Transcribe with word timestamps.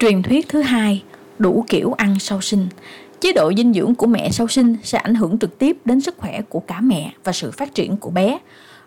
Truyền 0.00 0.22
thuyết 0.22 0.48
thứ 0.48 0.60
hai, 0.60 1.02
đủ 1.38 1.64
kiểu 1.68 1.92
ăn 1.92 2.18
sau 2.18 2.40
sinh. 2.40 2.68
Chế 3.20 3.32
độ 3.32 3.52
dinh 3.56 3.72
dưỡng 3.72 3.94
của 3.94 4.06
mẹ 4.06 4.30
sau 4.30 4.48
sinh 4.48 4.76
sẽ 4.82 4.98
ảnh 4.98 5.14
hưởng 5.14 5.38
trực 5.38 5.58
tiếp 5.58 5.76
đến 5.84 6.00
sức 6.00 6.18
khỏe 6.18 6.42
của 6.48 6.60
cả 6.60 6.80
mẹ 6.80 7.12
và 7.24 7.32
sự 7.32 7.50
phát 7.50 7.74
triển 7.74 7.96
của 7.96 8.10
bé. 8.10 8.38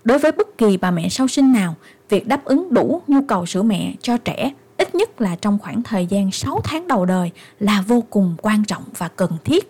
Đối 0.04 0.20
với 0.20 0.32
bất 0.32 0.58
kỳ 0.58 0.78
bà 0.78 0.92
mẹ 0.92 1.10
sau 1.10 1.28
sinh 1.28 1.54
nào, 1.54 1.76
việc 2.10 2.28
đáp 2.28 2.46
ứng 2.46 2.74
đủ 2.74 3.02
nhu 3.08 3.22
cầu 3.28 3.46
sữa 3.46 3.62
mẹ 3.62 3.94
cho 4.02 4.18
trẻ 4.18 4.52
ít 4.78 4.96
nhất 4.96 5.22
là 5.22 5.36
trong 5.42 5.60
khoảng 5.60 5.84
thời 5.84 6.06
gian 6.06 6.32
6 6.32 6.62
tháng 6.64 6.88
đầu 6.88 7.06
đời 7.06 7.32
là 7.60 7.84
vô 7.88 8.04
cùng 8.10 8.36
quan 8.42 8.64
trọng 8.66 8.84
và 8.98 9.08
cần 9.08 9.32
thiết. 9.44 9.70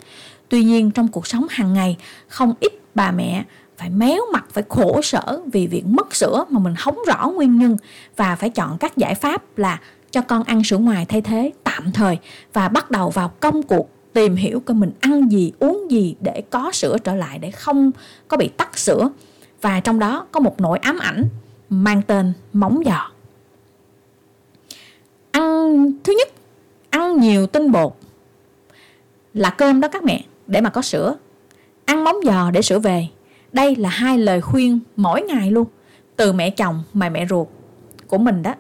Tuy 0.50 0.64
nhiên 0.64 0.91
trong 0.91 1.07
cuộc 1.07 1.28
sống 1.28 1.46
hàng 1.50 1.73
ngày, 1.73 1.98
không 2.28 2.54
ít 2.60 2.73
bà 2.96 3.12
mẹ 3.12 3.44
phải 3.78 3.89
méo 3.89 4.21
mặt 4.34 4.46
phải 4.52 4.64
khổ 4.70 5.02
sở 5.02 5.41
vì 5.54 5.68
việc 5.68 5.86
mất 5.86 6.16
sữa 6.16 6.46
mà 6.50 6.60
mình 6.60 6.75
không 6.75 6.98
rõ 7.07 7.30
nguyên 7.36 7.60
nhân 7.60 7.78
và 8.16 8.36
phải 8.36 8.50
chọn 8.50 8.78
các 8.78 8.98
giải 8.98 9.16
pháp 9.16 9.57
là 9.57 9.80
cho 10.14 10.21
con 10.21 10.43
ăn 10.43 10.64
sữa 10.64 10.77
ngoài 10.77 11.05
thay 11.05 11.21
thế 11.21 11.52
tạm 11.64 11.91
thời 11.91 12.18
và 12.54 12.68
bắt 12.68 12.92
đầu 12.92 13.10
vào 13.10 13.32
công 13.39 13.64
cuộc 13.64 13.89
tìm 14.14 14.36
hiểu 14.36 14.60
coi 14.60 14.75
mình 14.75 14.92
ăn 15.00 15.32
gì, 15.32 15.51
uống 15.60 15.92
gì 15.92 16.15
để 16.20 16.43
có 16.50 16.71
sữa 16.71 16.97
trở 17.04 17.15
lại 17.15 17.39
để 17.39 17.51
không 17.51 17.92
có 18.28 18.37
bị 18.37 18.47
tắc 18.47 18.78
sữa. 18.78 19.10
Và 19.61 19.79
trong 19.79 20.00
đó 20.00 20.28
có 20.32 20.39
một 20.39 20.61
nỗi 20.61 20.78
ám 20.78 20.97
ảnh 21.00 21.23
mang 21.70 22.01
tên 22.01 22.34
móng 22.54 22.82
giò. 22.86 23.11
Ăn, 25.32 25.92
thứ 26.04 26.14
nhất, 26.18 26.28
ăn 26.89 27.20
nhiều 27.20 27.48
tinh 27.48 27.71
bột 27.71 27.93
là 29.34 29.50
cơm 29.50 29.79
đó 29.79 29.87
các 29.87 30.04
mẹ, 30.04 30.23
để 30.48 30.61
mà 30.61 30.70
có 30.70 30.82
sữa. 30.82 31.15
Ăn 31.86 32.03
móng 32.03 32.16
giò 32.23 32.52
để 32.52 32.61
sữa 32.61 32.80
về, 32.80 33.08
đây 33.52 33.75
là 33.75 33.89
hai 33.89 34.17
lời 34.17 34.42
khuyên 34.42 34.80
mỗi 34.95 35.22
ngày 35.22 35.52
luôn, 35.52 35.67
từ 36.16 36.34
mẹ 36.34 36.50
chồng 36.50 36.84
mà 36.94 37.09
mẹ 37.09 37.25
ruột 37.30 37.48
của 38.08 38.17
mình 38.17 38.44
đó. 38.44 38.53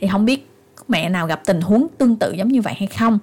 Thì 0.00 0.08
không 0.12 0.24
biết 0.24 0.48
mẹ 0.90 1.08
nào 1.08 1.26
gặp 1.26 1.40
tình 1.46 1.60
huống 1.60 1.86
tương 1.98 2.16
tự 2.16 2.32
giống 2.32 2.48
như 2.48 2.60
vậy 2.60 2.74
hay 2.76 2.86
không. 2.86 3.18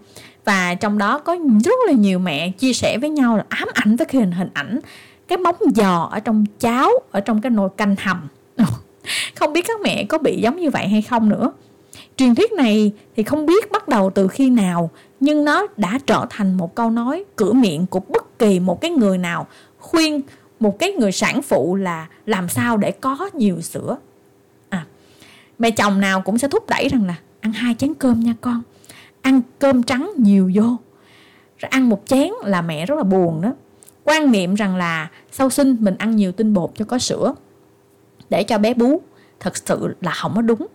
Và 0.46 0.76
trong 0.76 0.98
đó 0.98 1.20
có 1.20 1.38
rất 1.64 1.76
là 1.88 1.94
nhiều 1.94 2.20
mẹ 2.20 2.52
chia 2.52 2.74
sẻ 2.74 2.98
với 3.02 3.10
nhau 3.10 3.38
là 3.38 3.46
ám 3.50 3.68
ảnh 3.74 3.96
với 3.96 4.06
cái 4.06 4.22
hình 4.22 4.32
hình 4.32 4.50
ảnh, 4.54 4.80
cái 5.28 5.38
móng 5.38 5.56
giò 5.76 6.10
ở 6.12 6.20
trong 6.20 6.46
cháo, 6.60 6.90
ở 7.12 7.20
trong 7.20 7.42
cái 7.42 7.50
nồi 7.50 7.70
canh 7.78 7.96
hầm. 8.00 8.28
Không 9.36 9.54
biết 9.54 9.66
các 9.68 9.82
mẹ 9.82 10.04
có 10.04 10.18
bị 10.18 10.42
giống 10.42 10.58
như 10.58 10.70
vậy 10.70 10.88
hay 10.88 11.02
không 11.02 11.30
nữa. 11.30 11.52
Truyền 12.18 12.36
thuyết 12.36 12.52
này 12.52 12.92
thì 13.16 13.24
không 13.24 13.46
biết 13.46 13.72
bắt 13.72 13.88
đầu 13.88 14.10
từ 14.10 14.28
khi 14.28 14.50
nào, 14.50 14.90
nhưng 15.20 15.46
nó 15.46 15.68
đã 15.78 16.00
trở 16.06 16.26
thành 16.30 16.54
một 16.54 16.76
câu 16.76 16.90
nói 16.90 17.24
cửa 17.36 17.54
miệng 17.54 17.86
của 17.86 18.00
bất 18.00 18.40
kỳ 18.40 18.60
một 18.60 18.82
cái 18.82 18.92
người 18.92 19.18
nào 19.18 19.48
khuyên 19.80 20.22
một 20.60 20.80
cái 20.80 20.92
người 20.92 21.12
sản 21.12 21.42
phụ 21.42 21.76
là 21.76 22.08
làm 22.26 22.50
sao 22.50 22.78
để 22.78 22.92
có 22.92 23.30
nhiều 23.34 23.62
sữa. 23.62 23.98
À 24.70 24.86
mẹ 25.60 25.72
chồng 25.72 26.00
nào 26.00 26.22
cũng 26.22 26.38
sẽ 26.38 26.48
thúc 26.48 26.70
đẩy 26.70 26.88
rằng 26.90 27.06
là 27.06 27.16
ăn 27.42 27.52
hai 27.54 27.76
chén 27.76 27.94
cơm 27.94 28.20
nha 28.20 28.34
con. 28.42 28.62
Ăn 29.22 29.42
cơm 29.60 29.84
trắng 29.84 30.12
nhiều 30.18 30.52
vô. 30.56 30.78
Rồi 31.58 31.70
ăn 31.70 31.90
một 31.90 32.04
chén 32.06 32.30
là 32.44 32.62
mẹ 32.62 32.86
rất 32.86 32.96
là 32.96 33.04
buồn 33.04 33.42
đó. 33.42 33.54
Quan 34.04 34.32
niệm 34.32 34.56
rằng 34.56 34.76
là 34.76 35.10
sau 35.32 35.50
sinh 35.50 35.78
mình 35.80 35.96
ăn 35.98 36.16
nhiều 36.16 36.32
tinh 36.32 36.54
bột 36.54 36.72
cho 36.76 36.86
có 36.86 37.00
sữa 37.00 37.36
để 38.30 38.44
cho 38.44 38.58
bé 38.58 38.74
bú, 38.74 39.02
thật 39.40 39.58
sự 39.58 39.96
là 40.02 40.12
không 40.12 40.36
có 40.36 40.42
đúng. 40.42 40.68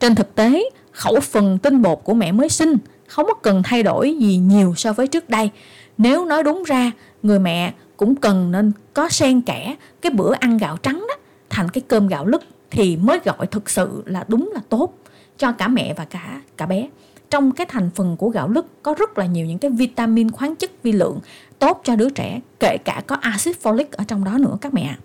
Trên 0.00 0.14
thực 0.14 0.34
tế, 0.34 0.70
khẩu 0.92 1.20
phần 1.20 1.58
tinh 1.58 1.82
bột 1.82 2.00
của 2.04 2.14
mẹ 2.14 2.32
mới 2.32 2.48
sinh 2.48 2.76
không 3.06 3.26
có 3.26 3.34
cần 3.34 3.62
thay 3.62 3.82
đổi 3.82 4.16
gì 4.20 4.36
nhiều 4.36 4.74
so 4.76 4.92
với 4.92 5.06
trước 5.06 5.30
đây. 5.30 5.50
Nếu 5.98 6.24
nói 6.24 6.42
đúng 6.42 6.62
ra, 6.62 6.90
người 7.22 7.38
mẹ 7.38 7.74
cũng 7.96 8.16
cần 8.16 8.50
nên 8.50 8.72
có 8.94 9.08
xen 9.08 9.40
kẽ 9.40 9.76
cái 10.00 10.12
bữa 10.12 10.32
ăn 10.34 10.58
gạo 10.58 10.76
trắng 10.76 11.04
đó 11.08 11.14
thành 11.50 11.68
cái 11.68 11.82
cơm 11.88 12.08
gạo 12.08 12.26
lứt 12.26 12.42
thì 12.70 12.96
mới 12.96 13.20
gọi 13.24 13.46
thực 13.46 13.70
sự 13.70 14.02
là 14.06 14.24
đúng 14.28 14.50
là 14.54 14.60
tốt 14.68 14.94
cho 15.40 15.52
cả 15.52 15.68
mẹ 15.68 15.94
và 15.94 16.04
cả 16.04 16.40
cả 16.56 16.66
bé. 16.66 16.88
Trong 17.30 17.52
cái 17.52 17.66
thành 17.66 17.90
phần 17.94 18.16
của 18.16 18.28
gạo 18.28 18.48
lứt, 18.48 18.66
có 18.82 18.94
rất 18.94 19.18
là 19.18 19.26
nhiều 19.26 19.46
những 19.46 19.58
cái 19.58 19.70
vitamin 19.70 20.30
khoáng 20.30 20.56
chất 20.56 20.82
vi 20.82 20.92
lượng 20.92 21.18
tốt 21.58 21.80
cho 21.84 21.96
đứa 21.96 22.10
trẻ, 22.10 22.40
kể 22.60 22.76
cả 22.84 23.02
có 23.06 23.16
axit 23.20 23.56
folic 23.62 23.84
ở 23.92 24.04
trong 24.08 24.24
đó 24.24 24.38
nữa 24.38 24.58
các 24.60 24.74
mẹ 24.74 24.96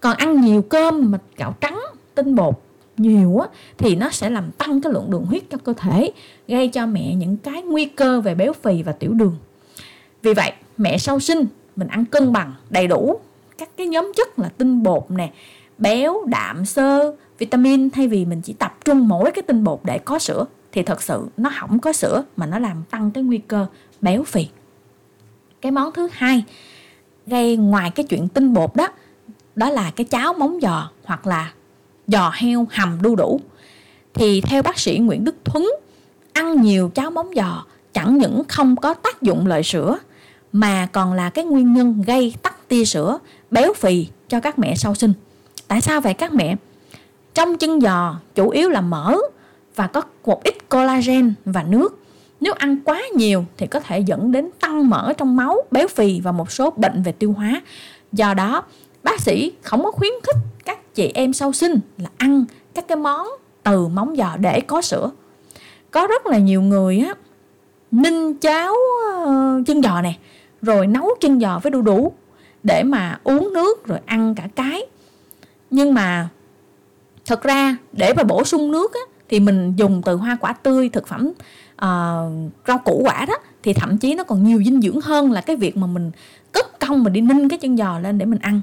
còn 0.00 0.16
ăn 0.16 0.40
nhiều 0.40 0.62
cơm 0.62 1.10
mà 1.10 1.18
gạo 1.36 1.54
trắng, 1.60 1.80
tinh 2.14 2.34
bột 2.34 2.54
nhiều 2.96 3.38
á, 3.38 3.48
thì 3.78 3.96
nó 3.96 4.10
sẽ 4.10 4.30
làm 4.30 4.50
tăng 4.50 4.80
cái 4.80 4.92
lượng 4.92 5.10
đường 5.10 5.26
huyết 5.26 5.42
cho 5.50 5.58
cơ 5.58 5.72
thể, 5.72 6.12
gây 6.48 6.68
cho 6.68 6.86
mẹ 6.86 7.14
những 7.14 7.36
cái 7.36 7.62
nguy 7.62 7.84
cơ 7.84 8.20
về 8.20 8.34
béo 8.34 8.52
phì 8.52 8.82
và 8.82 8.92
tiểu 8.92 9.12
đường. 9.12 9.36
Vì 10.22 10.34
vậy, 10.34 10.52
mẹ 10.76 10.98
sau 10.98 11.20
sinh, 11.20 11.46
mình 11.76 11.88
ăn 11.88 12.04
cân 12.04 12.32
bằng 12.32 12.54
đầy 12.70 12.86
đủ 12.86 13.20
các 13.58 13.68
cái 13.76 13.86
nhóm 13.86 14.12
chất 14.16 14.38
là 14.38 14.48
tinh 14.48 14.82
bột 14.82 15.10
nè, 15.10 15.32
béo, 15.78 16.24
đạm, 16.26 16.64
xơ 16.64 17.14
vitamin, 17.40 17.90
thay 17.90 18.08
vì 18.08 18.24
mình 18.24 18.40
chỉ 18.42 18.52
tập 18.52 18.76
trung 18.84 19.08
mỗi 19.08 19.30
cái 19.30 19.42
tinh 19.42 19.64
bột 19.64 19.80
để 19.84 19.98
có 19.98 20.18
sữa, 20.18 20.44
thì 20.72 20.82
thật 20.82 21.02
sự 21.02 21.26
nó 21.36 21.50
không 21.60 21.78
có 21.78 21.92
sữa 21.92 22.24
mà 22.36 22.46
nó 22.46 22.58
làm 22.58 22.82
tăng 22.90 23.10
cái 23.10 23.24
nguy 23.24 23.38
cơ 23.38 23.66
béo 24.00 24.24
phì. 24.24 24.48
Cái 25.60 25.72
món 25.72 25.92
thứ 25.92 26.08
hai 26.12 26.44
gây 27.26 27.56
ngoài 27.56 27.90
cái 27.90 28.06
chuyện 28.06 28.28
tinh 28.28 28.54
bột 28.54 28.76
đó 28.76 28.88
đó 29.56 29.70
là 29.70 29.90
cái 29.96 30.04
cháo 30.04 30.32
móng 30.32 30.58
giò 30.62 30.90
hoặc 31.04 31.26
là 31.26 31.52
giò 32.06 32.30
heo 32.34 32.66
hầm 32.70 33.02
đu 33.02 33.16
đủ. 33.16 33.40
Thì 34.14 34.40
theo 34.40 34.62
bác 34.62 34.78
sĩ 34.78 34.98
Nguyễn 34.98 35.24
Đức 35.24 35.36
Thuấn, 35.44 35.70
ăn 36.32 36.62
nhiều 36.62 36.90
cháo 36.94 37.10
móng 37.10 37.30
giò 37.36 37.64
chẳng 37.92 38.18
những 38.18 38.42
không 38.48 38.76
có 38.76 38.94
tác 38.94 39.22
dụng 39.22 39.46
lợi 39.46 39.62
sữa, 39.62 39.98
mà 40.52 40.88
còn 40.92 41.12
là 41.12 41.30
cái 41.30 41.44
nguyên 41.44 41.72
nhân 41.72 42.02
gây 42.06 42.34
tắc 42.42 42.68
tia 42.68 42.84
sữa, 42.84 43.18
béo 43.50 43.72
phì 43.74 44.06
cho 44.28 44.40
các 44.40 44.58
mẹ 44.58 44.74
sau 44.74 44.94
sinh. 44.94 45.12
Tại 45.68 45.80
sao 45.80 46.00
vậy 46.00 46.14
các 46.14 46.32
mẹ? 46.32 46.56
Trong 47.34 47.58
chân 47.58 47.80
giò, 47.80 48.14
chủ 48.34 48.48
yếu 48.48 48.68
là 48.68 48.80
mỡ 48.80 49.16
và 49.74 49.86
có 49.86 50.02
một 50.24 50.44
ít 50.44 50.68
collagen 50.68 51.34
và 51.44 51.62
nước. 51.62 51.98
Nếu 52.40 52.52
ăn 52.52 52.76
quá 52.84 53.02
nhiều 53.14 53.44
thì 53.56 53.66
có 53.66 53.80
thể 53.80 53.98
dẫn 53.98 54.32
đến 54.32 54.50
tăng 54.60 54.90
mỡ 54.90 55.12
trong 55.16 55.36
máu, 55.36 55.62
béo 55.70 55.88
phì 55.88 56.20
và 56.20 56.32
một 56.32 56.52
số 56.52 56.70
bệnh 56.70 57.02
về 57.02 57.12
tiêu 57.12 57.32
hóa. 57.32 57.62
Do 58.12 58.34
đó, 58.34 58.62
bác 59.02 59.20
sĩ 59.20 59.52
không 59.62 59.84
có 59.84 59.90
khuyến 59.90 60.12
khích 60.22 60.36
các 60.64 60.94
chị 60.94 61.10
em 61.14 61.32
sau 61.32 61.52
sinh 61.52 61.80
là 61.98 62.08
ăn 62.16 62.44
các 62.74 62.88
cái 62.88 62.96
món 62.96 63.26
từ 63.62 63.88
móng 63.88 64.14
giò 64.16 64.36
để 64.36 64.60
có 64.60 64.82
sữa. 64.82 65.10
Có 65.90 66.06
rất 66.06 66.26
là 66.26 66.38
nhiều 66.38 66.62
người 66.62 66.98
á, 66.98 67.14
ninh 67.90 68.34
cháo 68.34 68.74
ờ, 69.24 69.62
chân 69.66 69.82
giò 69.82 70.02
nè, 70.02 70.14
rồi 70.62 70.86
nấu 70.86 71.10
chân 71.20 71.40
giò 71.40 71.58
với 71.58 71.70
đu 71.70 71.82
đủ 71.82 72.12
để 72.62 72.82
mà 72.82 73.20
uống 73.24 73.52
nước 73.52 73.86
rồi 73.86 73.98
ăn 74.06 74.34
cả 74.34 74.48
cái. 74.54 74.82
Nhưng 75.70 75.94
mà 75.94 76.28
thật 77.30 77.42
ra 77.42 77.76
để 77.92 78.12
mà 78.14 78.22
bổ 78.22 78.44
sung 78.44 78.72
nước 78.72 78.94
á, 78.94 79.00
thì 79.28 79.40
mình 79.40 79.74
dùng 79.76 80.02
từ 80.02 80.16
hoa 80.16 80.36
quả 80.40 80.52
tươi 80.52 80.88
thực 80.88 81.06
phẩm 81.08 81.28
uh, 81.28 82.52
rau 82.66 82.78
củ 82.84 83.02
quả 83.04 83.24
đó 83.28 83.34
thì 83.62 83.72
thậm 83.72 83.98
chí 83.98 84.14
nó 84.14 84.24
còn 84.24 84.44
nhiều 84.44 84.62
dinh 84.64 84.80
dưỡng 84.80 85.00
hơn 85.00 85.32
là 85.32 85.40
cái 85.40 85.56
việc 85.56 85.76
mà 85.76 85.86
mình 85.86 86.10
cất 86.52 86.80
công 86.80 87.04
mà 87.04 87.10
đi 87.10 87.20
ninh 87.20 87.48
cái 87.48 87.58
chân 87.58 87.76
giò 87.76 87.98
lên 87.98 88.18
để 88.18 88.26
mình 88.26 88.38
ăn. 88.38 88.60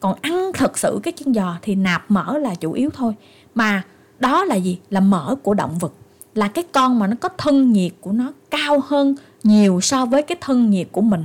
Còn 0.00 0.14
ăn 0.20 0.50
thật 0.54 0.78
sự 0.78 1.00
cái 1.02 1.12
chân 1.12 1.34
giò 1.34 1.56
thì 1.62 1.74
nạp 1.74 2.10
mỡ 2.10 2.38
là 2.38 2.54
chủ 2.54 2.72
yếu 2.72 2.90
thôi. 2.90 3.14
Mà 3.54 3.82
đó 4.18 4.44
là 4.44 4.54
gì? 4.54 4.78
Là 4.90 5.00
mỡ 5.00 5.34
của 5.42 5.54
động 5.54 5.78
vật. 5.78 5.92
Là 6.34 6.48
cái 6.48 6.64
con 6.72 6.98
mà 6.98 7.06
nó 7.06 7.16
có 7.20 7.28
thân 7.38 7.72
nhiệt 7.72 7.92
của 8.00 8.12
nó 8.12 8.32
cao 8.50 8.82
hơn 8.86 9.14
nhiều 9.42 9.80
so 9.80 10.06
với 10.06 10.22
cái 10.22 10.38
thân 10.40 10.70
nhiệt 10.70 10.88
của 10.92 11.02
mình. 11.02 11.24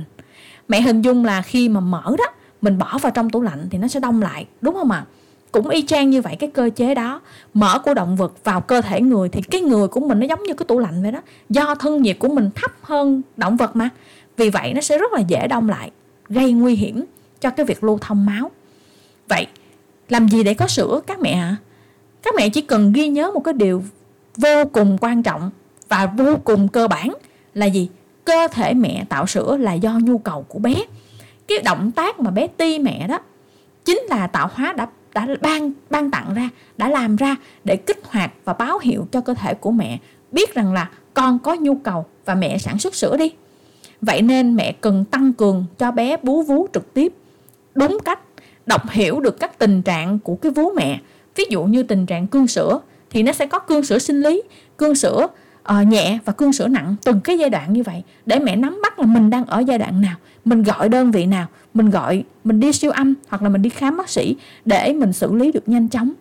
Mẹ 0.68 0.80
hình 0.80 1.02
dung 1.02 1.24
là 1.24 1.42
khi 1.42 1.68
mà 1.68 1.80
mỡ 1.80 2.02
đó 2.18 2.24
mình 2.62 2.78
bỏ 2.78 2.98
vào 2.98 3.12
trong 3.12 3.30
tủ 3.30 3.42
lạnh 3.42 3.68
thì 3.70 3.78
nó 3.78 3.88
sẽ 3.88 4.00
đông 4.00 4.22
lại 4.22 4.46
đúng 4.60 4.74
không 4.74 4.90
ạ? 4.90 5.04
à? 5.10 5.15
Cũng 5.62 5.72
y 5.72 5.82
chang 5.86 6.10
như 6.10 6.22
vậy, 6.22 6.36
cái 6.36 6.50
cơ 6.50 6.70
chế 6.76 6.94
đó 6.94 7.20
mỡ 7.54 7.78
của 7.78 7.94
động 7.94 8.16
vật 8.16 8.44
vào 8.44 8.60
cơ 8.60 8.80
thể 8.80 9.00
người 9.00 9.28
thì 9.28 9.42
cái 9.42 9.60
người 9.60 9.88
của 9.88 10.00
mình 10.00 10.20
nó 10.20 10.26
giống 10.26 10.42
như 10.42 10.54
cái 10.54 10.66
tủ 10.66 10.78
lạnh 10.78 11.02
vậy 11.02 11.12
đó. 11.12 11.20
Do 11.48 11.74
thân 11.74 12.02
nhiệt 12.02 12.18
của 12.18 12.28
mình 12.28 12.50
thấp 12.54 12.72
hơn 12.82 13.22
động 13.36 13.56
vật 13.56 13.76
mà. 13.76 13.88
Vì 14.36 14.50
vậy 14.50 14.72
nó 14.74 14.80
sẽ 14.80 14.98
rất 14.98 15.12
là 15.12 15.20
dễ 15.20 15.46
đông 15.48 15.68
lại, 15.68 15.90
gây 16.28 16.52
nguy 16.52 16.74
hiểm 16.74 17.04
cho 17.40 17.50
cái 17.50 17.66
việc 17.66 17.84
lưu 17.84 17.98
thông 18.00 18.26
máu. 18.26 18.50
Vậy, 19.28 19.46
làm 20.08 20.28
gì 20.28 20.42
để 20.42 20.54
có 20.54 20.66
sữa, 20.66 21.00
các 21.06 21.20
mẹ 21.20 21.34
hả 21.34 21.56
các 22.26 22.34
mẹ 22.34 22.48
chỉ 22.48 22.60
cần 22.60 22.92
ghi 22.92 23.08
nhớ 23.08 23.30
một 23.34 23.40
cái 23.40 23.54
điều 23.54 23.82
vô 24.36 24.64
cùng 24.72 24.98
quan 25.00 25.22
trọng 25.22 25.50
và 25.88 26.06
vô 26.06 26.36
cùng 26.44 26.68
cơ 26.68 26.88
bản 26.88 27.14
là 27.54 27.66
gì? 27.66 27.88
Cơ 28.24 28.48
thể 28.52 28.74
mẹ 28.74 29.04
tạo 29.08 29.26
sữa 29.26 29.56
là 29.60 29.72
do 29.72 29.98
nhu 30.02 30.18
cầu 30.18 30.42
của 30.42 30.58
bé. 30.58 30.74
Cái 31.48 31.58
động 31.58 31.92
tác 31.92 32.20
mà 32.20 32.30
bé 32.30 32.46
ti 32.46 32.78
mẹ 32.78 33.06
đó 33.08 33.18
chính 33.84 34.00
là 34.08 34.26
tạo 34.26 34.50
hóa 34.54 34.72
đã 34.72 34.86
đã 35.16 35.26
ban 35.40 35.72
ban 35.90 36.10
tặng 36.10 36.34
ra, 36.34 36.48
đã 36.76 36.88
làm 36.88 37.16
ra 37.16 37.36
để 37.64 37.76
kích 37.76 38.00
hoạt 38.04 38.32
và 38.44 38.52
báo 38.52 38.78
hiệu 38.78 39.06
cho 39.12 39.20
cơ 39.20 39.34
thể 39.34 39.54
của 39.54 39.70
mẹ 39.70 39.98
biết 40.32 40.54
rằng 40.54 40.72
là 40.72 40.90
con 41.14 41.38
có 41.38 41.54
nhu 41.54 41.74
cầu 41.74 42.06
và 42.24 42.34
mẹ 42.34 42.58
sản 42.58 42.78
xuất 42.78 42.94
sữa 42.94 43.16
đi. 43.16 43.32
Vậy 44.00 44.22
nên 44.22 44.56
mẹ 44.56 44.72
cần 44.72 45.04
tăng 45.04 45.32
cường 45.32 45.64
cho 45.78 45.90
bé 45.90 46.16
bú 46.22 46.42
vú 46.42 46.66
trực 46.72 46.94
tiếp. 46.94 47.12
Đúng 47.74 47.98
cách, 48.04 48.20
đọc 48.66 48.90
hiểu 48.90 49.20
được 49.20 49.40
các 49.40 49.58
tình 49.58 49.82
trạng 49.82 50.18
của 50.18 50.36
cái 50.36 50.52
vú 50.52 50.70
mẹ. 50.76 51.00
Ví 51.36 51.44
dụ 51.50 51.64
như 51.64 51.82
tình 51.82 52.06
trạng 52.06 52.26
cương 52.26 52.46
sữa, 52.46 52.80
thì 53.10 53.22
nó 53.22 53.32
sẽ 53.32 53.46
có 53.46 53.58
cương 53.58 53.84
sữa 53.84 53.98
sinh 53.98 54.22
lý. 54.22 54.42
Cương 54.76 54.94
sữa 54.94 55.26
uh, 55.72 55.86
nhẹ 55.86 56.18
và 56.24 56.32
cương 56.32 56.52
sữa 56.52 56.68
nặng 56.68 56.96
từng 57.04 57.20
cái 57.20 57.38
giai 57.38 57.50
đoạn 57.50 57.72
như 57.72 57.82
vậy 57.82 58.02
để 58.26 58.38
mẹ 58.38 58.56
nắm 58.56 58.78
bắt 58.82 58.98
là 58.98 59.06
mình 59.06 59.30
đang 59.30 59.44
ở 59.44 59.60
giai 59.66 59.78
đoạn 59.78 60.00
nào 60.00 60.16
mình 60.44 60.62
gọi 60.62 60.88
đơn 60.88 61.10
vị 61.10 61.26
nào 61.26 61.46
mình 61.74 61.90
gọi 61.90 62.24
mình 62.44 62.60
đi 62.60 62.72
siêu 62.72 62.90
âm 62.90 63.14
hoặc 63.28 63.42
là 63.42 63.48
mình 63.48 63.62
đi 63.62 63.70
khám 63.70 63.96
bác 63.96 64.10
sĩ 64.10 64.36
để 64.64 64.92
mình 64.92 65.12
xử 65.12 65.34
lý 65.34 65.52
được 65.52 65.68
nhanh 65.68 65.88
chóng. 65.88 66.12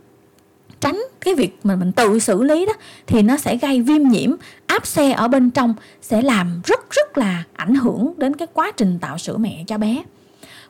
Tránh 0.80 1.04
cái 1.22 1.36
việc 1.36 1.60
mà 1.64 1.76
mình 1.76 1.92
tự 1.92 2.20
xử 2.20 2.44
lý 2.44 2.66
đó 2.66 2.74
thì 3.08 3.22
nó 3.22 3.38
sẽ 3.38 3.58
gây 3.58 3.82
viêm 3.82 4.04
nhiễm 4.04 4.32
áp 4.66 4.86
xe 4.86 5.12
ở 5.12 5.28
bên 5.28 5.52
trong 5.52 5.74
sẽ 6.02 6.22
làm 6.22 6.62
rất 6.66 6.92
rất 6.92 7.18
là 7.18 7.44
ảnh 7.54 7.76
hưởng 7.76 8.14
đến 8.18 8.36
cái 8.36 8.48
quá 8.54 8.72
trình 8.78 9.00
tạo 9.00 9.18
sữa 9.18 9.38
mẹ 9.38 9.64
cho 9.68 9.78
bé. 9.78 10.04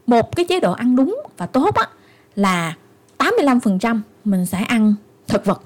Một 0.07 0.35
cái 0.35 0.45
chế 0.45 0.59
độ 0.59 0.71
ăn 0.71 0.95
đúng 0.95 1.21
và 1.37 1.45
tốt 1.45 1.75
á 1.75 1.87
là 2.35 2.75
85% 3.17 3.99
mình 4.25 4.45
sẽ 4.45 4.57
ăn 4.57 4.93
thực 5.27 5.45
vật 5.45 5.61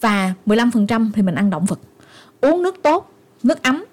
và 0.00 0.34
15% 0.46 1.10
thì 1.14 1.22
mình 1.22 1.34
ăn 1.34 1.50
động 1.50 1.64
vật 1.64 1.80
uống 2.40 2.62
nước 2.62 2.82
tốt, 2.82 3.12
nước 3.42 3.62
ấm. 3.62 3.84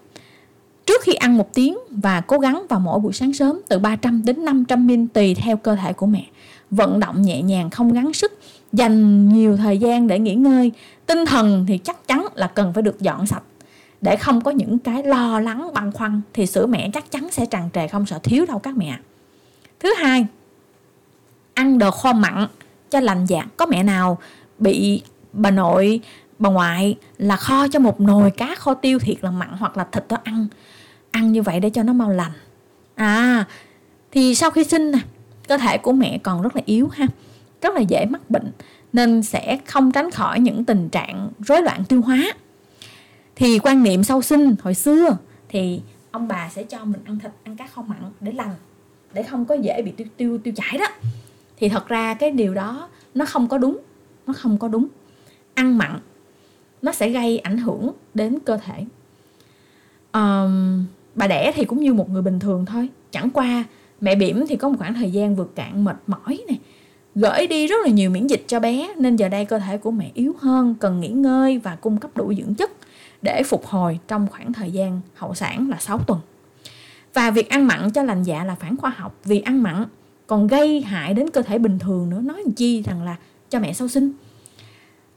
Trước 0.86 1.02
khi 1.02 1.14
ăn 1.14 1.38
một 1.38 1.54
tiếng 1.54 1.78
và 1.90 2.22
cố 2.22 2.40
gắng 2.40 2.66
vào 2.70 2.80
mỗi 2.80 3.00
buổi 3.00 3.14
sáng 3.14 3.34
sớm, 3.34 3.62
từ 3.68 3.80
300 3.80 4.22
đến 4.26 4.46
500 4.46 4.88
ml 4.88 4.94
tùy 5.14 5.36
theo 5.36 5.58
cơ 5.58 5.76
thể 5.76 5.94
của 5.94 6.06
mẹ. 6.06 6.26
Vận 6.72 7.00
động 7.00 7.22
nhẹ 7.22 7.42
nhàng, 7.42 7.70
không 7.70 7.94
gắng 7.94 8.14
sức, 8.14 8.40
dành 8.74 9.30
nhiều 9.30 9.58
thời 9.58 9.78
gian 9.78 10.08
để 10.08 10.20
nghỉ 10.20 10.36
ngơi. 10.36 10.72
Tinh 11.06 11.26
thần 11.26 11.66
thì 11.68 11.78
chắc 11.78 12.08
chắn 12.08 12.28
là 12.36 12.48
cần 12.48 12.74
phải 12.74 12.84
được 12.84 13.02
dọn 13.02 13.28
sạch. 13.28 13.44
Để 14.02 14.16
không 14.16 14.42
có 14.42 14.52
những 14.52 14.80
cái 14.80 15.04
lo 15.04 15.40
lắng, 15.40 15.70
băn 15.74 15.92
khoăn 15.92 16.22
thì 16.34 16.46
sữa 16.46 16.66
mẹ 16.66 16.90
chắc 16.94 17.12
chắn 17.12 17.28
sẽ 17.32 17.46
tràn 17.46 17.70
trề, 17.74 17.88
không 17.88 18.06
sợ 18.06 18.20
thiếu 18.24 18.46
đâu 18.46 18.60
các 18.60 18.78
mẹ. 18.78 18.98
Thứ 19.80 19.94
hai, 19.94 20.26
ăn 21.54 21.78
đồ 21.78 21.92
kho 21.92 22.14
mặn 22.14 22.48
cho 22.90 23.00
lành 23.00 23.26
dạ 23.26 23.48
có 23.58 23.66
mẹ 23.66 23.84
nào 23.84 24.18
bị 24.60 25.02
bà 25.34 25.52
nội 25.52 26.02
bà 26.40 26.50
ngoại 26.50 26.96
là 27.18 27.36
kho 27.36 27.68
cho 27.68 27.80
một 27.80 28.02
nồi 28.02 28.32
cá 28.32 28.56
kho 28.56 28.74
tiêu 28.74 29.00
thiệt 29.00 29.18
là 29.22 29.32
mặn 29.32 29.50
hoặc 29.52 29.78
là 29.78 29.88
thịt 29.92 30.04
đó 30.10 30.18
ăn 30.24 30.48
ăn 31.12 31.32
như 31.32 31.42
vậy 31.42 31.60
để 31.60 31.70
cho 31.70 31.84
nó 31.84 31.94
mau 31.94 32.10
lành. 32.10 32.32
À 32.96 33.46
thì 34.12 34.36
sau 34.36 34.52
khi 34.52 34.64
sinh 34.64 34.92
nè, 34.92 35.00
cơ 35.48 35.58
thể 35.58 35.78
của 35.78 35.92
mẹ 35.92 36.18
còn 36.24 36.42
rất 36.42 36.56
là 36.56 36.62
yếu 36.66 36.88
ha, 36.88 37.08
rất 37.62 37.74
là 37.74 37.82
dễ 37.82 38.06
mắc 38.06 38.30
bệnh, 38.30 38.52
nên 38.94 39.24
sẽ 39.24 39.60
không 39.66 39.92
tránh 39.92 40.12
khỏi 40.12 40.40
những 40.40 40.66
tình 40.66 40.90
trạng 40.90 41.30
rối 41.40 41.62
loạn 41.62 41.84
tiêu 41.84 42.02
hóa. 42.02 42.34
Thì 43.36 43.60
quan 43.60 43.84
niệm 43.84 44.04
sau 44.04 44.22
sinh 44.22 44.56
hồi 44.64 44.74
xưa 44.74 45.18
thì 45.50 45.82
ông 46.12 46.28
bà 46.28 46.50
sẽ 46.50 46.64
cho 46.64 46.86
mình 46.86 47.02
ăn 47.06 47.20
thịt, 47.20 47.32
ăn 47.44 47.58
cá 47.58 47.68
kho 47.68 47.82
mặn 47.82 47.98
để 48.20 48.32
lành, 48.32 48.56
để 49.14 49.24
không 49.24 49.46
có 49.46 49.56
dễ 49.56 49.82
bị 49.82 49.92
tiêu 49.92 50.08
tiêu 50.18 50.38
tiêu 50.38 50.54
chảy 50.58 50.78
đó. 50.78 50.88
Thì 51.58 51.70
thật 51.70 51.88
ra 51.88 52.14
cái 52.14 52.32
điều 52.32 52.54
đó 52.54 52.90
nó 53.14 53.26
không 53.26 53.48
có 53.48 53.58
đúng, 53.58 53.78
nó 54.28 54.34
không 54.34 54.58
có 54.58 54.68
đúng. 54.68 54.88
Ăn 55.54 55.78
mặn 55.78 56.00
nó 56.82 56.92
sẽ 56.92 57.10
gây 57.10 57.40
ảnh 57.40 57.58
hưởng 57.58 57.92
đến 58.14 58.40
cơ 58.46 58.58
thể. 58.58 58.86
Um, 60.14 60.86
bà 61.16 61.28
đẻ 61.28 61.52
thì 61.56 61.66
cũng 61.66 61.80
như 61.80 61.94
một 61.94 62.10
người 62.10 62.22
bình 62.22 62.40
thường 62.40 62.66
thôi. 62.66 62.90
Chẳng 63.12 63.30
qua 63.30 63.64
mẹ 64.02 64.16
bỉm 64.16 64.46
thì 64.50 64.56
có 64.56 64.70
một 64.70 64.76
khoảng 64.80 64.94
thời 64.94 65.12
gian 65.12 65.36
vượt 65.36 65.56
cạn 65.56 65.84
mệt 65.84 65.98
mỏi 66.08 66.40
này 66.48 66.60
gửi 67.16 67.48
đi 67.48 67.68
rất 67.68 67.76
là 67.84 67.92
nhiều 67.92 68.10
miễn 68.10 68.28
dịch 68.28 68.44
cho 68.48 68.60
bé 68.60 68.94
nên 68.98 69.16
giờ 69.16 69.30
đây 69.30 69.46
cơ 69.46 69.60
thể 69.60 69.78
của 69.78 69.92
mẹ 69.92 70.12
yếu 70.14 70.36
hơn 70.40 70.76
cần 70.80 71.00
nghỉ 71.02 71.08
ngơi 71.08 71.58
và 71.58 71.76
cung 71.76 71.98
cấp 71.98 72.12
đủ 72.16 72.34
dưỡng 72.34 72.56
chất 72.56 72.72
để 73.22 73.44
phục 73.44 73.66
hồi 73.66 74.00
trong 74.08 74.28
khoảng 74.28 74.54
thời 74.54 74.72
gian 74.72 75.02
hậu 75.16 75.34
sản 75.34 75.70
là 75.70 75.78
6 75.80 76.00
tuần. 76.00 76.20
Và 77.14 77.32
việc 77.32 77.50
ăn 77.50 77.68
mặn 77.68 77.92
cho 77.92 78.04
lành 78.04 78.24
dạ 78.24 78.44
là 78.44 78.56
phản 78.56 78.78
khoa 78.78 78.90
học 78.90 79.16
vì 79.26 79.40
ăn 79.40 79.64
mặn 79.64 79.86
còn 80.28 80.48
gây 80.48 80.82
hại 80.82 81.14
đến 81.14 81.30
cơ 81.30 81.42
thể 81.42 81.58
bình 81.58 81.80
thường 81.80 82.10
nữa. 82.10 82.22
Nói 82.22 82.44
chi 82.56 82.82
rằng 82.82 83.04
là 83.04 83.16
cho 83.50 83.60
mẹ 83.60 83.74
sau 83.74 83.88
sinh? 83.88 84.12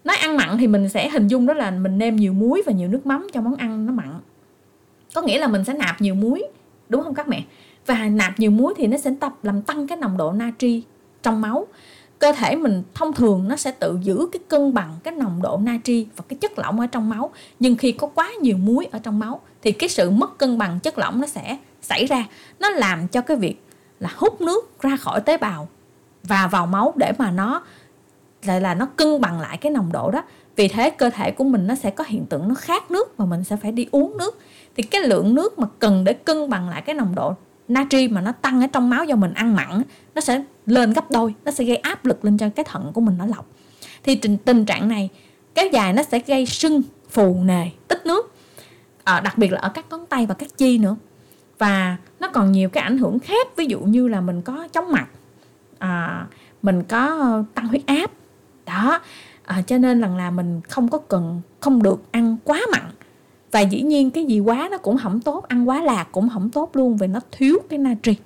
Nói 0.05 0.17
ăn 0.17 0.37
mặn 0.37 0.58
thì 0.58 0.67
mình 0.67 0.88
sẽ 0.88 1.08
hình 1.08 1.29
dung 1.29 1.47
đó 1.47 1.55
là 1.55 1.70
mình 1.70 1.99
nêm 1.99 2.17
nhiều 2.17 2.32
muối 2.32 2.62
và 2.67 2.73
nhiều 2.73 2.88
nước 2.88 3.06
mắm 3.06 3.26
cho 3.32 3.41
món 3.41 3.56
ăn 3.56 3.87
nó 3.87 3.93
mặn. 3.93 4.20
Có 5.14 5.23
nghĩa 5.23 5.38
là 5.38 5.49
mình 5.49 5.64
sẽ 5.64 5.73
nạp 5.73 6.00
nhiều 6.00 6.14
muối, 6.14 6.43
đúng 6.88 7.02
không 7.02 7.14
các 7.14 7.29
mẹ? 7.29 7.44
Và 7.87 8.08
nạp 8.08 8.38
nhiều 8.38 8.50
muối 8.50 8.75
thì 8.76 8.87
nó 8.87 8.99
sẽ 8.99 9.14
tập 9.20 9.35
làm 9.43 9.62
tăng 9.62 9.87
cái 9.87 9.99
nồng 9.99 10.17
độ 10.17 10.32
natri 10.32 10.82
trong 11.23 11.41
máu. 11.41 11.67
Cơ 12.19 12.32
thể 12.32 12.56
mình 12.56 12.82
thông 12.94 13.12
thường 13.12 13.49
nó 13.49 13.56
sẽ 13.56 13.70
tự 13.70 13.99
giữ 14.02 14.29
cái 14.32 14.41
cân 14.49 14.75
bằng 14.75 14.97
cái 15.02 15.14
nồng 15.14 15.43
độ 15.43 15.61
natri 15.64 16.06
và 16.17 16.25
cái 16.29 16.38
chất 16.41 16.58
lỏng 16.58 16.81
ở 16.81 16.87
trong 16.87 17.08
máu. 17.08 17.31
Nhưng 17.61 17.76
khi 17.76 17.93
có 17.93 18.06
quá 18.06 18.31
nhiều 18.43 18.56
muối 18.56 18.87
ở 18.93 18.99
trong 18.99 19.19
máu 19.19 19.41
thì 19.62 19.73
cái 19.73 19.88
sự 19.88 20.11
mất 20.11 20.38
cân 20.38 20.58
bằng 20.58 20.81
chất 20.81 20.99
lỏng 20.99 21.20
nó 21.20 21.26
sẽ 21.26 21.58
xảy 21.82 22.06
ra. 22.06 22.25
Nó 22.61 22.70
làm 22.70 23.08
cho 23.08 23.20
cái 23.20 23.37
việc 23.37 23.64
là 24.00 24.11
hút 24.17 24.41
nước 24.41 24.81
ra 24.81 24.97
khỏi 24.97 25.20
tế 25.20 25.37
bào 25.37 25.69
và 26.23 26.47
vào 26.47 26.67
máu 26.67 26.93
để 26.97 27.12
mà 27.19 27.31
nó 27.31 27.62
lại 28.44 28.60
là 28.60 28.75
nó 28.75 28.87
cân 28.87 29.20
bằng 29.20 29.40
lại 29.40 29.56
cái 29.56 29.72
nồng 29.72 29.92
độ 29.92 30.10
đó. 30.10 30.22
Vì 30.56 30.69
thế 30.69 30.90
cơ 30.90 31.10
thể 31.10 31.31
của 31.31 31.44
mình 31.44 31.66
nó 31.66 31.75
sẽ 31.75 31.90
có 31.90 32.04
hiện 32.04 32.26
tượng 32.26 32.48
nó 32.48 32.54
khát 32.54 32.90
nước 32.90 33.16
và 33.16 33.25
mình 33.25 33.44
sẽ 33.44 33.56
phải 33.56 33.72
đi 33.72 33.87
uống 33.90 34.16
nước. 34.19 34.38
Thì 34.76 34.82
cái 34.82 35.00
lượng 35.00 35.34
nước 35.34 35.58
mà 35.58 35.66
cần 35.78 36.04
để 36.04 36.12
cân 36.12 36.50
bằng 36.50 36.69
lại 36.69 36.82
cái 36.82 36.94
nồng 36.94 37.14
độ 37.14 37.34
natri 37.69 38.08
mà 38.08 38.20
nó 38.20 38.32
tăng 38.32 38.60
ở 38.60 38.66
trong 38.66 38.90
máu 38.90 39.04
do 39.04 39.16
mình 39.16 39.34
ăn 39.34 39.56
mặn 39.56 39.82
nó 40.14 40.20
sẽ 40.20 40.42
lên 40.66 40.92
gấp 40.92 41.10
đôi 41.10 41.34
nó 41.44 41.52
sẽ 41.52 41.64
gây 41.64 41.76
áp 41.76 42.04
lực 42.04 42.25
lên 42.25 42.38
cho 42.38 42.48
cái 42.48 42.64
thận 42.64 42.90
của 42.94 43.00
mình 43.00 43.19
nó 43.19 43.26
lọc. 43.26 43.46
Thì 44.02 44.14
tình, 44.14 44.37
tình 44.37 44.64
trạng 44.64 44.88
này 44.88 45.08
kéo 45.54 45.66
dài 45.72 45.92
nó 45.92 46.02
sẽ 46.02 46.19
gây 46.26 46.46
sưng 46.46 46.82
phù 47.10 47.34
nề 47.44 47.66
tích 47.88 48.06
nước 48.06 48.34
à, 49.04 49.20
đặc 49.20 49.38
biệt 49.38 49.52
là 49.52 49.60
ở 49.60 49.69
các 49.69 49.84
ngón 49.90 50.06
tay 50.06 50.26
và 50.26 50.34
các 50.34 50.48
chi 50.56 50.78
nữa. 50.78 50.96
Và 51.58 51.96
nó 52.20 52.28
còn 52.28 52.52
nhiều 52.52 52.69
cái 52.69 52.82
ảnh 52.82 52.98
hưởng 52.98 53.19
khác 53.19 53.46
ví 53.56 53.66
dụ 53.66 53.81
như 53.81 54.08
là 54.08 54.20
mình 54.20 54.42
có 54.42 54.69
chóng 54.72 54.92
mặt 54.92 55.06
à, 55.78 56.26
mình 56.62 56.82
có 56.82 57.06
ờ, 57.06 57.44
tăng 57.54 57.69
huyết 57.69 57.87
áp 57.87 58.10
đó. 58.70 59.00
À, 59.44 59.62
cho 59.67 59.78
nên 59.78 60.00
rằng 60.00 60.17
là 60.17 60.31
mình 60.31 60.61
không 60.69 60.88
có 60.88 60.99
cần 60.99 61.40
không 61.61 61.82
được 61.82 62.02
ăn 62.11 62.37
quá 62.44 62.61
mặn. 62.72 62.82
Và 63.52 63.61
dĩ 63.61 63.82
nhiên 63.82 64.11
cái 64.11 64.25
gì 64.25 64.40
quá 64.40 64.69
nó 64.70 64.78
cũng 64.78 64.99
không 64.99 65.20
tốt 65.20 65.49
ăn 65.49 65.69
quá 65.69 65.82
lạc 65.82 66.08
cũng 66.12 66.28
không 66.28 66.50
tốt 66.50 66.70
luôn 66.72 66.96
vì 66.96 67.06
nó 67.06 67.20
thiếu 67.32 67.58
cái 67.69 67.78
natri. 67.78 68.17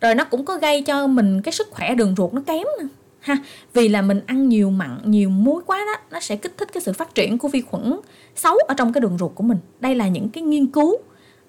Rồi 0.00 0.14
nó 0.14 0.24
cũng 0.24 0.44
có 0.44 0.58
gây 0.58 0.82
cho 0.82 1.06
mình 1.06 1.42
cái 1.42 1.52
sức 1.52 1.68
khỏe 1.70 1.94
đường 1.94 2.14
ruột 2.16 2.34
nó 2.34 2.42
kém 2.46 2.66
nữa 2.80 2.88
ha. 3.20 3.36
Vì 3.74 3.88
là 3.88 4.02
mình 4.02 4.20
ăn 4.26 4.48
nhiều 4.48 4.70
mặn 4.70 4.98
nhiều 5.04 5.30
muối 5.30 5.62
quá 5.66 5.78
đó 5.78 6.00
nó 6.10 6.20
sẽ 6.20 6.36
kích 6.36 6.54
thích 6.56 6.68
cái 6.72 6.80
sự 6.80 6.92
phát 6.92 7.14
triển 7.14 7.38
của 7.38 7.48
vi 7.48 7.60
khuẩn 7.60 8.00
xấu 8.36 8.56
ở 8.68 8.74
trong 8.74 8.92
cái 8.92 9.00
đường 9.00 9.18
ruột 9.18 9.34
của 9.34 9.44
mình. 9.44 9.58
Đây 9.80 9.94
là 9.94 10.08
những 10.08 10.28
cái 10.28 10.42
nghiên 10.42 10.66
cứu 10.66 10.96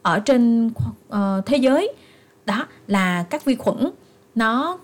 ở 0.02 0.20
trên 0.20 0.68
uh, 0.68 1.46
thế 1.46 1.58
giới. 1.58 1.94
Đó 2.46 2.68
là 2.88 3.26
các 3.30 3.46
vi 3.46 3.56
khuẩn 3.56 3.90
nó 4.36 4.80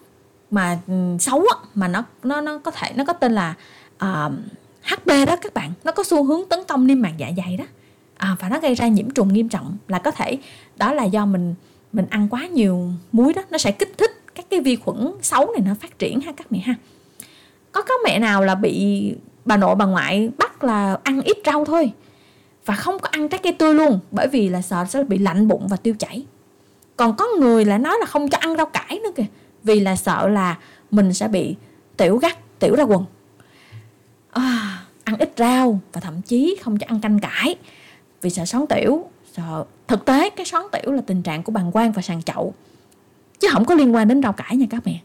mà 0.56 0.80
ừ, 0.88 0.94
xấu 1.19 1.40
á, 1.40 1.57
mà 1.75 1.88
nó 1.88 2.04
nó 2.24 2.42
nó 2.42 2.57
có 2.57 2.72
thể 2.72 2.92
nó 2.96 3.04
có 3.06 3.13
tên 3.13 3.31
là 3.31 3.54
ờ, 3.98 4.31
uh, 4.34 4.34
HP 4.84 5.07
đó 5.28 5.36
các 5.42 5.54
bạn. 5.54 5.72
Nó 5.84 5.92
có 5.92 6.04
xu 6.04 6.24
hướng 6.24 6.50
tấn 6.50 6.60
công 6.68 6.88
niêm 6.88 7.02
mạc 7.02 7.12
dạ 7.18 7.31
dày 7.38 7.57
đó. 7.57 7.66
À, 8.18 8.36
và 8.40 8.50
nó 8.50 8.60
gây 8.60 8.75
ra 8.75 8.88
nhiễm 8.88 9.10
trùng 9.10 9.34
nghiêm 9.34 9.50
trọng 9.50 9.78
là 9.88 10.00
có 10.00 10.12
thể 10.12 10.38
đó 10.78 10.94
là 10.94 11.04
do 11.04 11.25
mình 11.25 11.56
mình 11.94 12.06
ăn 12.10 12.28
quá 12.30 12.46
nhiều 12.46 12.90
muối 13.12 13.34
đó 13.34 13.42
nó 13.50 13.57
sẽ 13.57 13.72
kích 13.72 13.94
thích 13.98 14.12
các 14.36 14.46
cái 14.50 14.60
vi 14.60 14.75
khuẩn 14.75 15.12
xấu 15.22 15.52
này 15.52 15.62
nó 15.66 15.75
phát 15.81 16.00
triển 16.00 16.22
ha 16.22 16.31
các 16.31 16.52
mẹ 16.52 16.60
ha. 16.60 16.75
Có 17.72 17.81
có 17.81 17.94
mẹ 18.06 18.19
nào 18.19 18.44
là 18.44 18.56
bị 18.56 19.13
bà 19.46 19.58
nội 19.58 19.75
bà 19.75 19.86
ngoại 19.86 20.30
bắt 20.38 20.63
là 20.63 20.98
ăn 21.04 21.22
ít 21.22 21.38
rau 21.46 21.66
thôi 21.66 21.92
và 22.66 22.75
không 22.75 23.00
có 23.00 23.10
ăn 23.12 23.30
trái 23.30 23.40
cây 23.44 23.54
tươi 23.54 23.74
luôn 23.74 24.00
bởi 24.12 24.28
vì 24.28 24.50
là 24.50 24.62
sợ 24.62 24.86
sẽ 24.89 25.03
bị 25.03 25.18
lạnh 25.18 25.48
bụng 25.48 25.68
và 25.68 25.77
tiêu 25.77 25.96
chảy. 26.00 26.25
Còn 26.96 27.15
có 27.15 27.27
người 27.39 27.65
lại 27.65 27.80
nói 27.80 27.98
là 28.00 28.06
không 28.06 28.30
cho 28.30 28.38
ăn 28.38 28.58
rau 28.58 28.65
cải 28.65 29.00
nữa 29.03 29.12
kìa 29.15 29.25
vì 29.65 29.79
là 29.79 29.95
sợ 29.95 30.27
là 30.27 30.57
mình 30.91 31.13
sẽ 31.13 31.27
bị 31.27 31.55
tiểu 31.98 32.17
gắt 32.17 32.60
tiểu 32.60 32.75
ra 32.75 32.84
quần. 32.84 33.05
À, 34.31 34.84
ăn 35.03 35.17
ít 35.19 35.34
rau 35.38 35.79
và 35.93 36.01
thậm 36.01 36.22
chí 36.22 36.57
không 36.62 36.77
cho 36.77 36.88
ăn 36.89 37.01
canh 37.01 37.19
cải 37.19 37.55
vì 38.22 38.29
sợ 38.29 38.45
xoắn 38.45 38.67
tiểu 38.67 39.05
sợ 39.34 39.65
thực 39.88 40.05
tế 40.05 40.29
cái 40.29 40.45
xoắn 40.45 40.63
tiểu 40.72 40.91
là 40.91 41.01
tình 41.01 41.22
trạng 41.22 41.43
của 41.43 41.51
bàng 41.51 41.72
quang 41.72 41.91
và 41.91 42.01
sàn 42.01 42.24
chậu 42.24 42.53
chứ 43.39 43.48
không 43.51 43.65
có 43.65 43.75
liên 43.75 43.95
quan 43.95 44.07
đến 44.07 44.22
rau 44.22 44.34
cải 44.34 44.55
nha 44.55 44.65
các 44.69 44.81
mẹ. 44.86 45.00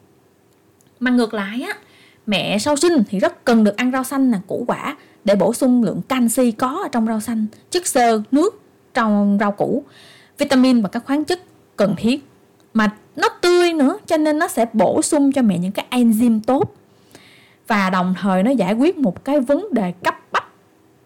Mà 1.00 1.10
ngược 1.10 1.34
lại 1.34 1.62
á 1.62 1.74
mẹ 2.26 2.58
sau 2.58 2.76
sinh 2.76 3.02
thì 3.08 3.18
rất 3.18 3.44
cần 3.44 3.64
được 3.64 3.76
ăn 3.76 3.92
rau 3.92 4.04
xanh 4.04 4.30
là 4.30 4.40
củ 4.46 4.64
quả 4.66 4.96
để 5.24 5.36
bổ 5.36 5.54
sung 5.54 5.82
lượng 5.82 6.02
canxi 6.08 6.52
có 6.52 6.80
ở 6.84 6.88
trong 6.92 7.06
rau 7.06 7.20
xanh 7.20 7.46
chất 7.70 7.86
xơ 7.86 8.22
nước 8.30 8.62
trong 8.94 9.36
rau 9.40 9.52
củ. 9.52 9.84
Vitamin 10.38 10.82
và 10.82 10.88
các 10.88 11.04
khoáng 11.06 11.24
chất 11.24 11.40
cần 11.76 11.94
thiết. 11.98 12.24
Mà 12.74 12.90
nó 13.20 13.28
tươi 13.28 13.72
nữa, 13.72 13.98
cho 14.06 14.16
nên 14.16 14.38
nó 14.38 14.48
sẽ 14.48 14.66
bổ 14.72 15.02
sung 15.02 15.32
cho 15.32 15.42
mẹ 15.42 15.58
những 15.58 15.72
cái 15.72 15.86
enzyme 15.90 16.40
tốt. 16.46 16.74
Và 17.66 17.90
đồng 17.90 18.14
thời 18.20 18.42
nó 18.42 18.50
giải 18.50 18.74
quyết 18.74 18.98
một 18.98 19.24
cái 19.24 19.40
vấn 19.40 19.68
đề 19.72 19.92
cấp 19.92 20.14
bách 20.32 20.48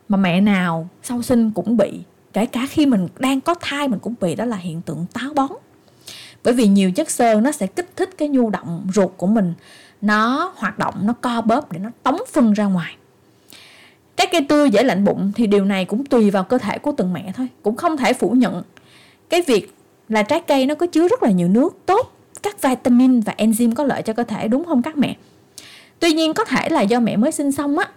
mà 0.09 0.17
mẹ 0.17 0.41
nào 0.41 0.89
sau 1.03 1.23
sinh 1.23 1.51
cũng 1.51 1.77
bị. 1.77 2.01
Kể 2.33 2.47
cả 2.47 2.67
khi 2.71 2.87
mình 2.87 3.09
đang 3.19 3.41
có 3.41 3.55
thai 3.55 3.89
mình 3.89 3.99
cũng 3.99 4.15
bị, 4.21 4.35
đó 4.35 4.45
là 4.45 4.57
hiện 4.57 4.83
tượng 4.83 5.07
táo 5.13 5.35
bón. 5.35 5.51
Bởi 6.45 6.55
vì 6.55 6.67
nhiều 6.67 6.93
chất 6.93 7.11
xơ 7.11 7.41
nó 7.41 7.53
sẽ 7.53 7.67
kích 7.67 7.97
thích 7.97 8.11
cái 8.19 8.29
nhu 8.29 8.51
động 8.51 8.87
ruột 8.95 9.11
của 9.17 9.27
mình. 9.27 9.55
Nó 10.01 10.53
hoạt 10.57 10.79
động, 10.79 10.95
nó 11.03 11.13
co 11.13 11.41
bóp 11.41 11.73
để 11.73 11.79
nó 11.79 11.91
tống 12.03 12.19
phân 12.33 12.53
ra 12.53 12.65
ngoài. 12.65 12.97
Trái 14.17 14.27
cây 14.33 14.47
tươi 14.49 14.71
dễ 14.71 14.83
lạnh 14.83 15.05
bụng 15.05 15.33
thì 15.35 15.47
điều 15.47 15.65
này 15.65 15.85
cũng 15.85 16.05
tùy 16.05 16.31
vào 16.31 16.45
cơ 16.45 16.59
thể 16.59 16.79
của 16.79 16.93
từng 16.97 17.13
mẹ 17.13 17.33
thôi, 17.37 17.49
cũng 17.63 17.77
không 17.77 17.97
thể 17.97 18.13
phủ 18.13 18.31
nhận. 18.31 18.63
Cái 19.29 19.43
việc 19.43 19.75
là 20.09 20.23
trái 20.23 20.41
cây 20.41 20.67
nó 20.67 20.75
có 20.75 20.87
chứa 20.87 21.09
rất 21.09 21.23
là 21.23 21.31
nhiều 21.31 21.49
nước 21.49 21.79
tốt, 21.87 22.13
các 22.43 22.63
vitamin 22.63 23.21
và 23.21 23.35
enzyme 23.39 23.75
có 23.75 23.85
lợi 23.85 24.03
cho 24.03 24.13
cơ 24.13 24.23
thể, 24.23 24.49
đúng 24.49 24.65
không 24.65 24.83
các 24.83 24.97
mẹ? 24.97 25.17
Tuy 25.99 26.13
nhiên 26.13 26.35
có 26.35 26.45
thể 26.45 26.69
là 26.69 26.81
do 26.81 27.01
mẹ 27.01 27.17
mới 27.17 27.33
sinh 27.33 27.53
xong 27.53 27.79
á, 27.79 27.89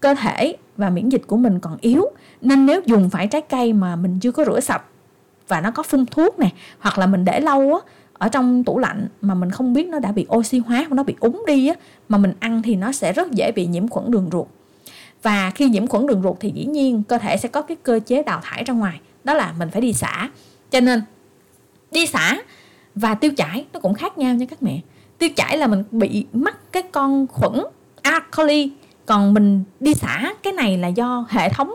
cơ 0.00 0.14
thể 0.14 0.56
và 0.76 0.90
miễn 0.90 1.08
dịch 1.08 1.22
của 1.26 1.36
mình 1.36 1.60
còn 1.60 1.76
yếu, 1.80 2.06
nên 2.40 2.66
nếu 2.66 2.80
dùng 2.86 3.10
phải 3.10 3.26
trái 3.26 3.40
cây 3.40 3.72
mà 3.72 3.96
mình 3.96 4.18
chưa 4.20 4.30
có 4.32 4.44
rửa 4.44 4.60
sạch 4.60 4.82
và 5.48 5.60
nó 5.60 5.70
có 5.70 5.82
phun 5.82 6.06
thuốc 6.06 6.38
nè, 6.38 6.48
hoặc 6.78 6.98
là 6.98 7.06
mình 7.06 7.24
để 7.24 7.40
lâu 7.40 7.74
á, 7.74 7.80
ở 8.12 8.28
trong 8.28 8.64
tủ 8.64 8.78
lạnh 8.78 9.08
mà 9.20 9.34
mình 9.34 9.50
không 9.50 9.72
biết 9.72 9.88
nó 9.88 9.98
đã 9.98 10.12
bị 10.12 10.26
oxy 10.36 10.58
hóa 10.58 10.86
nó 10.90 11.02
bị 11.02 11.14
úng 11.20 11.44
đi 11.46 11.68
á, 11.68 11.74
mà 12.08 12.18
mình 12.18 12.32
ăn 12.40 12.62
thì 12.62 12.76
nó 12.76 12.92
sẽ 12.92 13.12
rất 13.12 13.30
dễ 13.30 13.52
bị 13.52 13.66
nhiễm 13.66 13.88
khuẩn 13.88 14.10
đường 14.10 14.28
ruột. 14.32 14.46
Và 15.22 15.50
khi 15.50 15.68
nhiễm 15.68 15.86
khuẩn 15.86 16.06
đường 16.06 16.22
ruột 16.22 16.36
thì 16.40 16.52
dĩ 16.54 16.64
nhiên 16.64 17.02
cơ 17.02 17.18
thể 17.18 17.36
sẽ 17.36 17.48
có 17.48 17.62
cái 17.62 17.76
cơ 17.82 18.00
chế 18.06 18.22
đào 18.22 18.40
thải 18.42 18.64
ra 18.64 18.74
ngoài, 18.74 19.00
đó 19.24 19.34
là 19.34 19.54
mình 19.58 19.70
phải 19.70 19.80
đi 19.80 19.92
xả. 19.92 20.30
Cho 20.70 20.80
nên 20.80 21.02
đi 21.96 22.06
xả. 22.06 22.38
Và 22.94 23.14
tiêu 23.14 23.30
chảy 23.36 23.66
nó 23.72 23.80
cũng 23.80 23.94
khác 23.94 24.18
nhau 24.18 24.34
nha 24.34 24.46
các 24.50 24.62
mẹ. 24.62 24.80
Tiêu 25.18 25.30
chảy 25.36 25.58
là 25.58 25.66
mình 25.66 25.84
bị 25.90 26.26
mắc 26.32 26.72
cái 26.72 26.82
con 26.82 27.26
khuẩn 27.26 27.52
A. 28.02 28.20
coli. 28.36 28.70
Còn 29.06 29.34
mình 29.34 29.64
đi 29.80 29.94
xả 29.94 30.34
cái 30.42 30.52
này 30.52 30.78
là 30.78 30.88
do 30.88 31.26
hệ 31.28 31.48
thống 31.48 31.72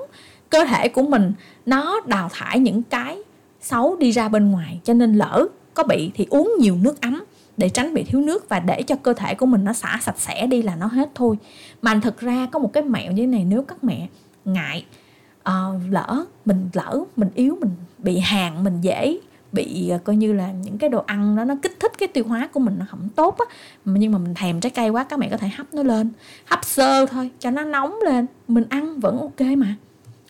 cơ 0.50 0.66
thể 0.66 0.90
của 0.90 1.04
mình 1.04 1.34
nó 1.66 2.01
đào 2.06 2.30
thải 2.34 2.60
những 2.60 2.84
cái 2.84 3.18
xấu 3.62 3.96
đi 3.96 4.12
ra 4.12 4.30
bên 4.30 4.51
ngoài. 4.51 4.80
Cho 4.84 4.94
nên 4.94 5.13
lỡ 5.13 5.48
có 5.74 5.84
bị 5.84 6.12
thì 6.13 6.28
uống 6.30 6.54
nhiều 6.60 6.75
nước 6.75 7.01
ấm 7.01 7.24
để 7.58 7.70
tránh 7.70 7.94
bị 7.94 8.04
thiếu 8.04 8.22
nước 8.22 8.50
và 8.50 8.60
để 8.60 8.84
cho 8.84 8.96
cơ 8.96 9.13
thể 9.13 9.36
của 9.36 9.46
mình 9.46 9.63
nó 9.63 9.74
xả 9.74 10.00
sạch 10.01 10.20
sẽ 10.20 10.48
đi 10.48 10.62
là 10.62 10.75
nó 10.75 10.88
hết 10.88 11.10
thôi. 11.16 11.38
Mà 11.82 12.00
thực 12.04 12.20
ra 12.20 12.48
có 12.51 12.60
một 12.60 12.74
cái 12.74 12.84
mẹo 12.84 13.12
như 13.12 13.24
thế 13.24 13.28
này 13.28 13.44
nếu 13.44 13.63
các 13.63 13.84
mẹ 13.84 14.08
ngại 14.46 14.86
uh, 15.40 15.82
lỡ 15.90 16.25
mình 16.46 16.70
lỡ 16.74 17.04
mình 17.16 17.30
yếu 17.36 17.58
mình 17.62 17.72
bị 17.98 18.20
hàng 18.20 18.63
mình 18.63 18.82
dễ 18.82 19.20
bị 19.51 19.89
à, 19.89 19.98
coi 19.98 20.15
như 20.15 20.34
là 20.34 20.51
những 20.51 20.77
cái 20.77 20.89
đồ 20.89 21.03
ăn 21.08 21.36
đó 21.36 21.43
nó 21.43 21.55
kích 21.62 21.79
thích 21.79 21.91
cái 21.98 22.08
tiêu 22.08 22.24
hóa 22.27 22.50
của 22.53 22.60
mình 22.60 22.75
nó 22.79 22.86
không 22.89 23.10
tốt 23.15 23.38
á 23.38 23.46
nhưng 23.86 24.12
mà 24.12 24.17
mình 24.17 24.34
thèm 24.34 24.60
trái 24.60 24.70
cây 24.70 24.89
quá 24.89 25.03
các 25.03 25.20
mẹ 25.20 25.29
có 25.31 25.38
thể 25.38 25.48
hấp 25.48 25.74
nó 25.74 25.84
lên. 25.84 26.10
Hấp 26.46 26.65
sơ 26.65 27.05
thôi 27.05 27.29
cho 27.39 27.51
nó 27.51 27.63
nóng 27.63 28.00
lên 28.05 28.25
mình 28.48 28.63
ăn 28.70 29.00
vẫn 29.00 29.20
ok 29.20 29.41
mà. 29.58 29.75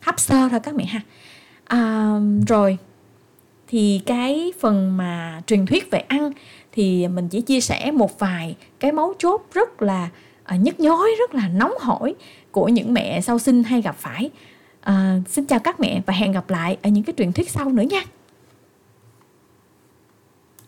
Hấp 0.02 0.20
sơ 0.20 0.50
thôi 0.50 0.60
các 0.60 0.76
mẹ 0.76 0.86
ha. 0.86 1.02
À, 1.66 2.16
rồi 2.48 2.78
thì 3.68 4.02
cái 4.06 4.54
phần 4.60 4.98
mà 4.98 5.42
truyền 5.48 5.66
thuyết 5.66 5.92
về 5.92 6.00
ăn 6.00 6.32
thì 6.72 7.08
mình 7.08 7.30
chỉ 7.30 7.42
chia 7.42 7.62
sẻ 7.62 7.92
một 7.92 8.20
vài 8.20 8.56
cái 8.80 8.92
mấu 8.92 9.14
chốt 9.20 9.46
rất 9.54 9.82
là 9.82 10.10
à, 10.44 10.56
nhức 10.56 10.80
nhối 10.80 11.10
rất 11.20 11.36
là 11.36 11.48
nóng 11.48 11.74
hổi 11.80 12.16
của 12.52 12.68
những 12.68 12.94
mẹ 12.94 13.22
sau 13.22 13.40
sinh 13.40 13.64
hay 13.64 13.82
gặp 13.82 13.96
phải. 14.00 14.30
À, 14.82 15.18
xin 15.30 15.46
chào 15.46 15.60
các 15.60 15.80
mẹ 15.80 16.02
và 16.06 16.14
hẹn 16.14 16.32
gặp 16.32 16.50
lại 16.50 16.78
ở 16.82 16.90
những 16.90 17.04
cái 17.04 17.14
truyền 17.18 17.34
thuyết 17.34 17.50
sau 17.50 17.70
nữa 17.70 17.84
nha. 17.84 18.02